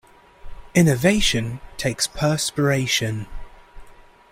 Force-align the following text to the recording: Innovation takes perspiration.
Innovation 0.73 1.59
takes 1.77 2.07
perspiration. 2.07 3.27